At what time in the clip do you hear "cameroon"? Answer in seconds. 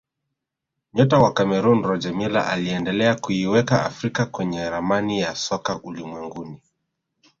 1.33-1.83